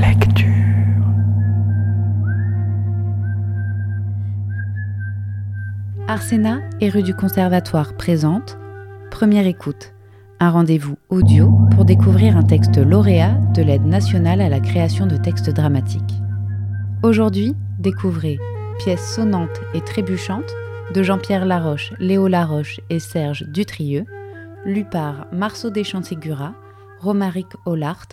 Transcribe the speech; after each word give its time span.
Lecture. 0.00 0.46
Arsena 6.08 6.60
et 6.80 6.88
rue 6.88 7.02
du 7.02 7.14
Conservatoire 7.14 7.94
présente 7.94 8.58
Première 9.10 9.46
écoute, 9.46 9.94
un 10.40 10.50
rendez-vous 10.50 10.96
audio 11.08 11.50
pour 11.72 11.84
découvrir 11.84 12.36
un 12.36 12.42
texte 12.42 12.78
lauréat 12.78 13.38
de 13.54 13.62
l'aide 13.62 13.86
nationale 13.86 14.40
à 14.40 14.48
la 14.48 14.60
création 14.60 15.06
de 15.06 15.16
textes 15.16 15.50
dramatiques. 15.50 16.20
Aujourd'hui, 17.02 17.54
découvrez 17.78 18.38
Pièce 18.78 19.14
sonnante 19.14 19.60
et 19.74 19.80
trébuchante 19.80 20.54
de 20.94 21.02
Jean-Pierre 21.02 21.46
Laroche, 21.46 21.92
Léo 21.98 22.28
Laroche 22.28 22.80
et 22.90 22.98
Serge 22.98 23.44
Dutrieux, 23.48 24.04
lu 24.64 24.84
par 24.84 25.26
Marceau 25.32 25.70
Deschamps-Segura, 25.70 26.54
Romaric 27.00 27.48
Hollart, 27.64 28.08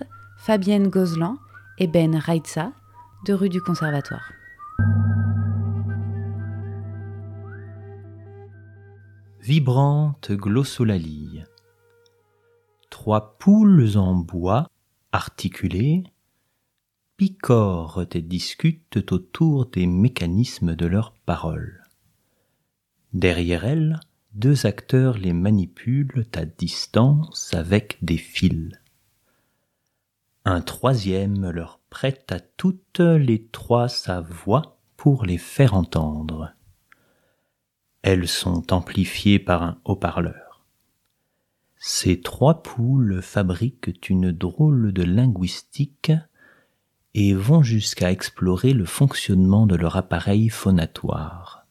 Fabienne 0.46 0.90
Gozlan 0.90 1.38
et 1.78 1.88
Ben 1.88 2.18
Raitsa 2.18 2.74
de 3.26 3.32
rue 3.32 3.48
du 3.48 3.62
Conservatoire. 3.62 4.34
Vibrante 9.40 10.34
glossolalie. 10.34 11.44
Trois 12.90 13.38
poules 13.38 13.96
en 13.96 14.16
bois, 14.16 14.70
articulées, 15.14 16.04
picorent 17.16 18.04
et 18.12 18.22
discutent 18.22 19.14
autour 19.14 19.68
des 19.68 19.88
mécanismes 19.88 20.76
de 20.76 20.88
leurs 20.88 21.14
paroles. 21.26 21.86
Derrière 23.14 23.64
elles, 23.64 23.98
deux 24.34 24.66
acteurs 24.66 25.18
les 25.18 25.32
manipulent 25.32 26.26
à 26.36 26.44
distance 26.44 27.54
avec 27.54 27.98
des 28.02 28.18
fils. 28.18 28.78
Un 30.46 30.60
troisième 30.60 31.50
leur 31.52 31.80
prête 31.90 32.32
à 32.34 32.42
toutes 32.42 33.00
les 33.00 33.48
trois 33.48 33.88
sa 33.88 34.20
voix 34.20 34.78
pour 34.98 35.26
les 35.26 35.38
faire 35.38 35.74
entendre. 35.74 36.54
Elles 38.02 38.28
sont 38.28 38.74
amplifiées 38.74 39.40
par 39.40 39.64
un 39.64 39.80
haut-parleur. 39.86 40.66
Ces 41.78 42.20
trois 42.20 42.62
poules 42.62 43.22
fabriquent 43.22 44.10
une 44.10 44.34
drôle 44.34 44.92
de 44.92 45.04
linguistique 45.04 46.12
et 47.14 47.34
vont 47.34 47.64
jusqu'à 47.64 48.12
explorer 48.12 48.74
le 48.74 48.86
fonctionnement 48.86 49.66
de 49.66 49.76
leur 49.76 49.96
appareil 49.96 50.50
phonatoire. 50.50 51.66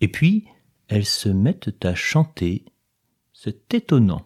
Et 0.00 0.08
puis, 0.08 0.46
elles 0.86 1.06
se 1.06 1.28
mettent 1.28 1.84
à 1.84 1.96
chanter. 1.96 2.64
C'est 3.32 3.74
étonnant. 3.74 4.24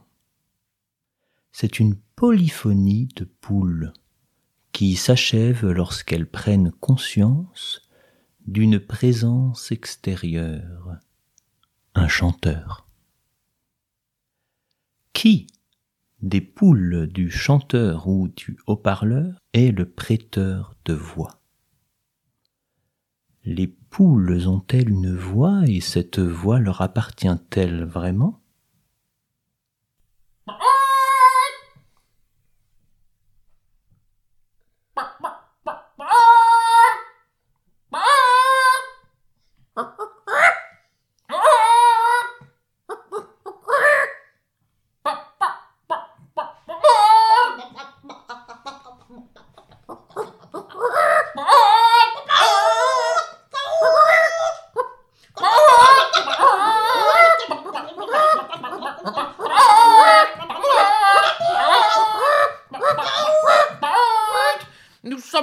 C'est 1.52 1.80
une 1.80 1.96
polyphonie 2.16 3.08
de 3.16 3.24
poules 3.24 3.92
qui 4.72 4.96
s'achève 4.96 5.66
lorsqu'elles 5.66 6.30
prennent 6.30 6.70
conscience 6.70 7.88
d'une 8.46 8.78
présence 8.78 9.72
extérieure, 9.72 10.98
un 11.94 12.08
chanteur. 12.08 12.86
Qui 15.12 15.46
des 16.22 16.40
poules 16.40 17.06
du 17.08 17.30
chanteur 17.30 18.08
ou 18.08 18.28
du 18.28 18.58
haut-parleur 18.66 19.38
est 19.52 19.70
le 19.70 19.88
prêteur 19.88 20.74
de 20.84 20.94
voix? 20.94 21.40
Les 23.44 23.66
poules 23.66 24.46
ont-elles 24.46 24.90
une 24.90 25.14
voix 25.14 25.62
et 25.66 25.80
cette 25.80 26.18
voix 26.18 26.58
leur 26.58 26.82
appartient-elle 26.82 27.84
vraiment? 27.84 28.40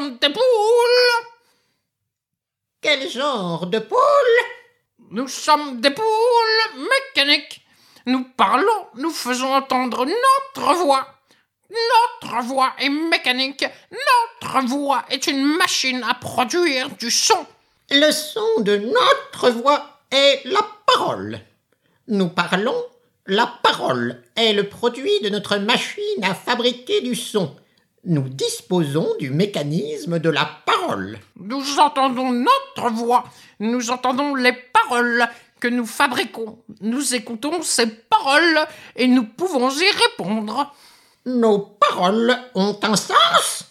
Des 0.05 0.29
poules 0.29 1.25
Quel 2.79 3.09
genre 3.09 3.65
de 3.65 3.79
poule? 3.79 3.97
Nous 5.09 5.27
sommes 5.27 5.81
des 5.81 5.89
poules 5.89 6.85
mécaniques. 7.15 7.65
Nous 8.05 8.23
parlons, 8.37 8.87
nous 8.97 9.09
faisons 9.09 9.51
entendre 9.51 10.05
notre 10.05 10.73
voix. 10.75 11.07
Notre 11.71 12.43
voix 12.43 12.73
est 12.79 12.89
mécanique. 12.89 13.65
Notre 13.91 14.67
voix 14.67 15.05
est 15.09 15.25
une 15.25 15.43
machine 15.43 16.03
à 16.07 16.13
produire 16.13 16.89
du 16.97 17.09
son. 17.09 17.47
Le 17.89 18.11
son 18.11 18.61
de 18.61 18.77
notre 18.77 19.49
voix 19.49 20.01
est 20.11 20.41
la 20.45 20.61
parole. 20.85 21.39
Nous 22.07 22.29
parlons, 22.29 22.85
la 23.25 23.47
parole 23.63 24.21
est 24.35 24.53
le 24.53 24.69
produit 24.69 25.19
de 25.21 25.29
notre 25.29 25.57
machine 25.57 26.23
à 26.23 26.35
fabriquer 26.35 27.01
du 27.01 27.15
son. 27.15 27.55
Nous 28.05 28.29
disposons 28.29 29.15
du 29.19 29.31
mécanisme 29.31 30.19
de 30.19 30.29
la 30.29 30.47
parole. 30.65 31.17
Nous 31.37 31.79
entendons 31.79 32.31
notre 32.31 32.91
voix, 32.93 33.23
nous 33.59 33.89
entendons 33.89 34.35
les 34.35 34.53
paroles 34.53 35.27
que 35.59 35.67
nous 35.67 35.87
fabriquons. 35.87 36.59
Nous 36.81 37.15
écoutons 37.15 37.63
ces 37.63 37.87
paroles 37.87 38.59
et 38.95 39.07
nous 39.07 39.25
pouvons 39.25 39.71
y 39.71 39.89
répondre. 40.03 40.71
Nos 41.25 41.57
paroles 41.59 42.37
ont 42.53 42.77
un 42.83 42.95
sens 42.95 43.65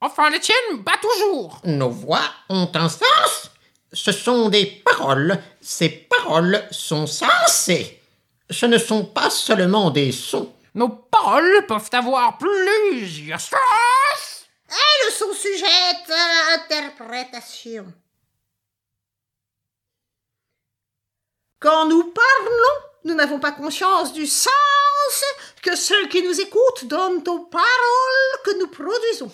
Enfin, 0.00 0.30
les 0.30 0.38
tiennes, 0.38 0.84
pas 0.84 0.98
toujours. 1.00 1.60
Nos 1.64 1.90
voix 1.90 2.20
ont 2.48 2.70
un 2.74 2.88
sens 2.88 3.50
Ce 3.92 4.12
sont 4.12 4.48
des 4.48 4.66
paroles. 4.66 5.38
Ces 5.60 5.88
paroles 5.88 6.62
sont 6.70 7.06
sensées. 7.06 8.00
Ce 8.50 8.66
ne 8.66 8.78
sont 8.78 9.04
pas 9.04 9.30
seulement 9.30 9.90
des 9.90 10.12
sons. 10.12 10.52
Nos 10.78 10.90
paroles 10.90 11.66
peuvent 11.66 11.90
avoir 11.90 12.38
plusieurs 12.38 13.40
sens. 13.40 14.46
Elles 14.68 15.12
sont 15.12 15.32
sujettes 15.32 16.08
à 16.08 16.54
interprétation. 16.54 17.92
Quand 21.58 21.86
nous 21.86 22.04
parlons, 22.12 22.84
nous 23.02 23.14
n'avons 23.14 23.40
pas 23.40 23.50
conscience 23.50 24.12
du 24.12 24.24
sens 24.28 25.24
que 25.64 25.74
ceux 25.74 26.06
qui 26.06 26.22
nous 26.22 26.40
écoutent 26.40 26.84
donnent 26.84 27.26
aux 27.26 27.40
paroles 27.46 28.42
que 28.44 28.56
nous 28.60 28.68
produisons. 28.68 29.32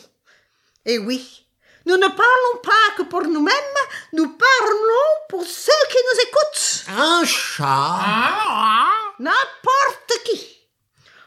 Et 0.86 0.96
oui, 0.98 1.46
nous 1.84 1.98
ne 1.98 2.08
parlons 2.08 2.60
pas 2.62 2.94
que 2.96 3.02
pour 3.02 3.20
nous-mêmes, 3.20 3.54
nous 4.14 4.30
parlons 4.30 5.10
pour 5.28 5.44
ceux 5.44 5.72
qui 5.90 5.98
nous 6.10 6.20
écoutent. 6.22 6.84
Un 6.98 7.24
chat 7.26 7.66
Ah, 7.68 8.88
N'importe 9.18 10.22
qui. 10.24 10.53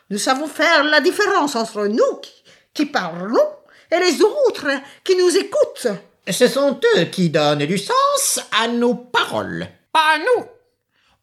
Nous 0.09 0.17
savons 0.17 0.47
faire 0.47 0.83
la 0.83 1.01
différence 1.01 1.55
entre 1.55 1.87
nous 1.87 2.15
qui, 2.21 2.31
qui 2.73 2.85
parlons 2.85 3.49
et 3.91 3.99
les 3.99 4.21
autres 4.21 4.69
qui 5.03 5.15
nous 5.15 5.35
écoutent. 5.35 5.87
Ce 6.29 6.47
sont 6.47 6.79
eux 6.97 7.03
qui 7.05 7.29
donnent 7.29 7.65
du 7.65 7.77
sens 7.77 8.39
à 8.57 8.67
nos 8.67 8.95
paroles. 8.95 9.67
pas 9.91 10.17
nous. 10.17 10.45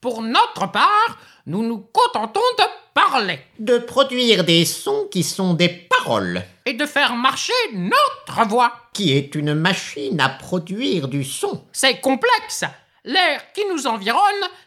Pour 0.00 0.22
notre 0.22 0.70
part, 0.70 1.18
nous 1.46 1.62
nous 1.62 1.78
contentons 1.78 2.40
de 2.58 2.64
parler 2.92 3.38
De 3.58 3.78
produire 3.78 4.44
des 4.44 4.64
sons 4.66 5.08
qui 5.10 5.22
sont 5.22 5.54
des 5.54 5.68
paroles, 5.68 6.42
et 6.66 6.74
de 6.74 6.84
faire 6.86 7.14
marcher 7.14 7.52
notre 7.72 8.46
voix. 8.46 8.72
qui 8.92 9.16
est 9.16 9.34
une 9.34 9.54
machine 9.54 10.20
à 10.20 10.28
produire 10.28 11.08
du 11.08 11.24
son. 11.24 11.64
C'est 11.72 12.00
complexe. 12.00 12.64
L'air 13.04 13.52
qui 13.52 13.64
nous 13.66 13.86
environne 13.86 14.20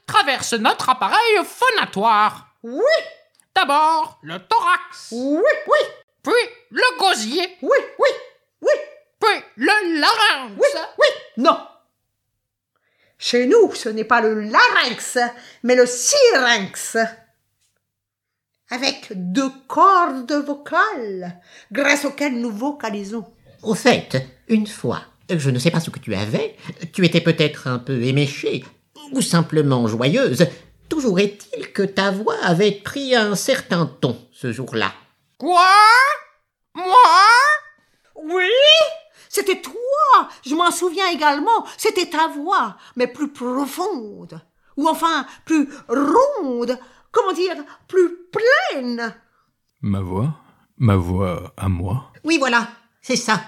traverse 0.06 0.54
notre 0.54 0.90
appareil 0.90 1.38
phonatoire. 1.46 2.48
Oui, 2.64 2.82
D'abord 3.58 4.20
le 4.22 4.38
thorax, 4.38 5.08
oui, 5.14 5.42
oui, 5.68 5.78
puis 6.22 6.34
le 6.70 7.00
gosier, 7.00 7.58
oui, 7.64 7.78
oui, 7.98 8.10
oui, 8.62 8.72
puis 9.20 9.44
le 9.56 10.00
larynx. 10.00 10.54
oui, 10.60 10.68
oui, 11.00 11.08
non. 11.38 11.58
Chez 13.18 13.48
nous, 13.48 13.74
ce 13.74 13.90
n'est 13.90 14.04
pas 14.04 14.22
le 14.22 14.42
larynx, 14.42 15.18
mais 15.64 15.74
le 15.74 15.88
syrinx. 15.88 16.98
Avec 18.70 19.08
deux 19.16 19.50
cordes 19.68 20.32
vocales, 20.46 21.42
grâce 21.72 22.06
auxquelles 22.06 22.40
nous 22.40 22.52
vocalisons. 22.52 23.26
Au 23.64 23.74
fait, 23.74 24.24
une 24.50 24.68
fois, 24.68 25.02
je 25.36 25.50
ne 25.50 25.58
sais 25.58 25.72
pas 25.72 25.80
ce 25.80 25.90
que 25.90 25.98
tu 25.98 26.14
avais, 26.14 26.56
tu 26.94 27.04
étais 27.04 27.22
peut-être 27.22 27.66
un 27.66 27.80
peu 27.80 28.04
éméchée, 28.04 28.64
ou 29.14 29.22
simplement 29.22 29.88
joyeuse. 29.88 30.46
Toujours 30.90 31.20
est-il 31.20 31.72
que 31.74 31.84
ta 31.84 32.12
voix 32.12 32.38
avait 32.44 32.72
pris 32.72 33.16
un 33.16 33.36
certain 33.36 33.86
ton 33.86 34.18
ce 34.32 34.52
jour-là. 34.52 34.92
Quoi? 35.38 35.68
Moi? 36.74 36.86
Oui? 38.16 38.50
C'était 39.30 39.62
toi 39.62 40.30
Je 40.46 40.56
m'en 40.56 40.72
souviens 40.72 41.10
également, 41.10 41.66
c'était 41.78 42.10
ta 42.10 42.28
voix, 42.28 42.78
mais 42.96 43.08
plus 43.08 43.32
profonde, 43.32 44.40
ou 44.78 44.88
enfin 44.88 45.26
plus 45.46 45.70
ronde, 45.90 46.78
comment 47.12 47.34
dire, 47.34 47.56
plus 47.88 48.16
pleine. 48.32 49.14
Ma 49.82 50.02
voix? 50.02 50.34
Ma 50.78 50.96
voix 50.96 51.54
à 51.58 51.68
moi? 51.68 52.12
Oui, 52.24 52.38
voilà, 52.38 52.68
c'est 53.02 53.16
ça. 53.16 53.42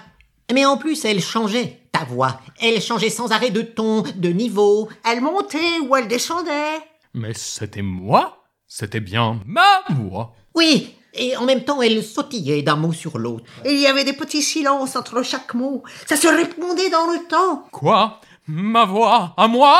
Mais 0.52 0.64
en 0.66 0.76
plus, 0.76 1.04
elle 1.04 1.20
changeait, 1.20 1.80
ta 1.92 2.04
voix. 2.04 2.40
Elle 2.60 2.80
changeait 2.82 3.10
sans 3.10 3.30
arrêt 3.32 3.50
de 3.50 3.62
ton, 3.62 4.02
de 4.02 4.28
niveau. 4.28 4.88
Elle 5.04 5.20
montait 5.20 5.78
ou 5.80 5.94
elle 5.96 6.08
descendait. 6.08 6.80
Mais 7.14 7.32
c'était 7.34 7.82
moi 7.82 8.44
C'était 8.66 9.00
bien 9.00 9.40
ma 9.46 9.82
voix 9.90 10.34
Oui, 10.54 10.94
et 11.14 11.36
en 11.36 11.44
même 11.44 11.64
temps, 11.64 11.82
elle 11.82 12.02
sautillait 12.04 12.62
d'un 12.62 12.76
mot 12.76 12.92
sur 12.92 13.18
l'autre. 13.18 13.44
Et 13.64 13.72
il 13.72 13.80
y 13.80 13.86
avait 13.86 14.04
des 14.04 14.12
petits 14.12 14.42
silences 14.42 14.96
entre 14.96 15.22
chaque 15.22 15.54
mot. 15.54 15.82
Ça 16.06 16.16
se 16.16 16.28
répondait 16.28 16.90
dans 16.90 17.06
le 17.06 17.26
temps. 17.28 17.66
Quoi? 17.72 18.20
Ma 18.46 18.84
voix? 18.84 19.34
À 19.36 19.48
moi? 19.48 19.76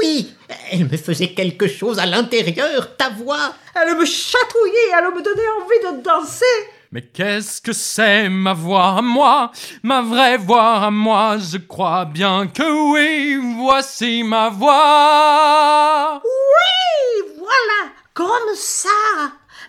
Oui, 0.00 0.32
elle 0.70 0.88
me 0.88 0.96
faisait 0.96 1.34
quelque 1.34 1.68
chose 1.68 1.98
à 1.98 2.06
l'intérieur, 2.06 2.96
ta 2.96 3.10
voix. 3.10 3.54
Elle 3.74 3.96
me 3.96 4.04
chatouillait, 4.04 4.90
elle 4.96 5.14
me 5.14 5.22
donnait 5.22 5.42
envie 5.60 5.98
de 5.98 6.02
danser. 6.02 6.44
Mais 6.92 7.00
qu'est-ce 7.00 7.62
que 7.62 7.72
c'est 7.72 8.28
ma 8.28 8.52
voix 8.52 8.98
à 8.98 9.00
moi 9.02 9.50
Ma 9.82 10.02
vraie 10.02 10.36
voix 10.36 10.74
à 10.74 10.90
moi? 10.90 11.38
Je 11.38 11.56
crois 11.56 12.04
bien 12.04 12.46
que 12.48 12.62
oui, 12.92 13.36
voici 13.56 14.22
ma 14.22 14.50
voix 14.50 16.20
Oui, 16.22 17.32
voilà, 17.38 17.92
comme 18.12 18.54
ça. 18.54 18.90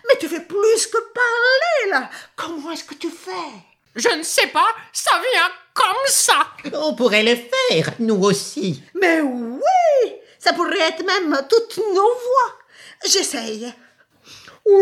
Mais 0.06 0.18
tu 0.20 0.28
fais 0.28 0.42
plus 0.42 0.86
que 0.86 0.98
parler, 1.14 1.90
là. 1.92 2.10
Comment 2.36 2.72
est-ce 2.72 2.84
que 2.84 2.94
tu 2.94 3.08
fais? 3.08 3.54
Je 3.96 4.10
ne 4.10 4.22
sais 4.22 4.48
pas, 4.48 4.66
ça 4.92 5.12
vient 5.12 5.50
comme 5.72 6.06
ça. 6.08 6.46
On 6.74 6.94
pourrait 6.94 7.22
le 7.22 7.36
faire, 7.36 7.94
nous 8.00 8.22
aussi. 8.22 8.82
Mais 9.00 9.22
oui, 9.22 10.12
ça 10.38 10.52
pourrait 10.52 10.78
être 10.78 11.02
même 11.06 11.40
toutes 11.48 11.78
nos 11.78 11.94
voix. 11.94 12.58
J'essaye. 13.06 13.72
Oui, 14.66 14.74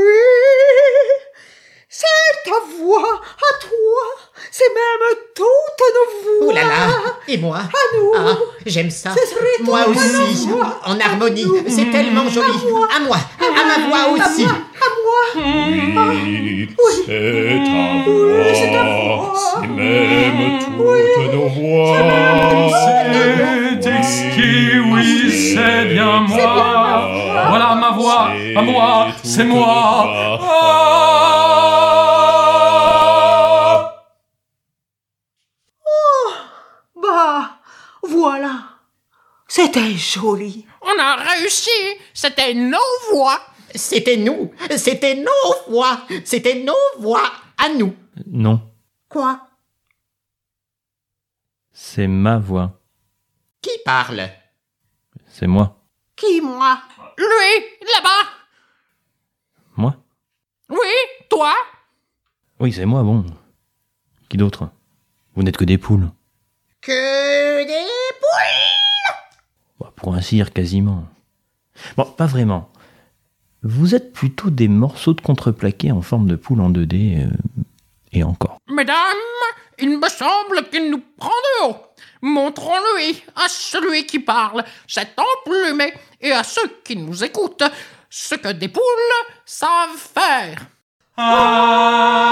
c'est 2.02 2.50
ta 2.50 2.56
voix 2.82 3.02
à 3.02 3.58
toi. 3.60 4.04
C'est 4.50 4.68
même 4.74 5.18
toutes 5.34 5.82
nos 5.94 6.08
voix. 6.22 6.48
Oh 6.48 6.52
là 6.54 6.62
là 6.62 6.86
Et 7.28 7.38
moi 7.38 7.58
À 7.58 7.96
nous. 7.96 8.12
Ah, 8.16 8.36
j'aime 8.66 8.90
ça. 8.90 9.10
Ce 9.14 9.26
serait 9.34 9.62
Moi 9.62 9.80
aussi, 9.88 10.46
nos 10.48 10.56
voix. 10.56 10.80
en 10.84 10.98
harmonie. 11.00 11.44
À. 11.44 11.70
C'est 11.70 11.90
tellement 11.90 12.28
joli. 12.28 12.48
moi. 12.70 12.88
À 12.96 13.00
moi, 13.00 13.16
à 13.40 13.62
ma 13.68 13.86
voix 13.88 13.98
À 14.00 14.08
aussi. 14.28 14.44
moi, 14.44 14.52
à 14.80 14.88
moi. 15.02 15.22
Oui, 16.08 16.68
c'est 17.06 17.60
ta 17.64 18.10
Oui, 18.10 18.54
c'est 18.54 18.72
ta 18.72 18.82
voix. 18.82 19.16
voix 19.16 19.60
C'est 19.60 19.68
même 19.68 20.58
toutes 20.60 21.32
nos 21.32 21.48
voix 21.48 21.96
C'est 23.82 23.90
exquis, 23.90 24.78
oui, 24.92 25.54
c'est 25.54 25.84
bien 25.94 26.20
moi 26.20 27.08
Voilà 27.48 27.61
à 28.08 28.62
moi, 28.62 29.08
c'est 29.22 29.44
moi 29.44 30.38
Ah 33.44 33.92
Bah, 37.00 37.58
voilà. 38.02 38.60
C'était 39.48 39.92
joli. 39.94 40.66
On 40.80 40.98
a 41.00 41.16
réussi, 41.16 41.70
c'était 42.14 42.54
nos 42.54 42.78
voix. 43.12 43.40
C'était 43.74 44.16
nous. 44.16 44.52
C'était 44.76 45.14
nos 45.16 45.54
voix. 45.68 46.00
C'était 46.24 46.62
nos 46.62 46.74
voix 46.98 47.30
à 47.58 47.68
nous. 47.70 47.94
Non, 48.26 48.60
Quoi? 49.08 49.40
C'est 51.70 52.06
ma 52.06 52.38
voix. 52.38 52.80
Qui 53.60 53.70
parle? 53.84 54.28
C'est 55.26 55.46
moi. 55.46 55.76
Qui, 56.16 56.40
moi? 56.40 56.78
Lui, 57.18 57.64
là-bas. 57.94 58.28
Moi? 59.76 59.96
Oui, 60.68 60.78
toi. 61.28 61.52
Oui, 62.60 62.72
c'est 62.72 62.86
moi, 62.86 63.02
bon. 63.02 63.24
Qui 64.28 64.36
d'autre? 64.36 64.70
Vous 65.34 65.42
n'êtes 65.42 65.56
que 65.56 65.64
des 65.64 65.78
poules. 65.78 66.10
Que 66.80 67.64
des 67.66 67.88
Bah, 69.80 69.92
pour 69.96 70.14
ainsi 70.14 70.36
dire, 70.36 70.52
quasiment. 70.52 71.04
Bon, 71.96 72.04
pas 72.04 72.26
vraiment. 72.26 72.70
Vous 73.62 73.94
êtes 73.94 74.12
plutôt 74.12 74.50
des 74.50 74.68
morceaux 74.68 75.14
de 75.14 75.20
contreplaqué 75.20 75.92
en 75.92 76.02
forme 76.02 76.26
de 76.26 76.36
poule 76.36 76.60
en 76.60 76.70
2D, 76.70 77.24
euh, 77.24 77.30
et 78.12 78.24
encore. 78.24 78.58
Mesdames, 78.68 78.96
il 79.82 79.98
me 79.98 80.08
semble 80.08 80.68
qu'il 80.70 80.90
nous 80.90 81.02
prend 81.18 81.28
de 81.28 81.64
haut. 81.66 81.76
Montrons-lui 82.22 83.22
à 83.34 83.48
celui 83.48 84.06
qui 84.06 84.20
parle, 84.20 84.64
cet 84.86 85.18
emplumé, 85.18 85.92
et 86.20 86.32
à 86.32 86.44
ceux 86.44 86.68
qui 86.84 86.96
nous 86.96 87.24
écoutent, 87.24 87.64
ce 88.08 88.36
que 88.36 88.52
des 88.52 88.68
poules 88.68 88.82
savent 89.44 89.96
faire. 89.96 90.60
Ah 91.16 92.22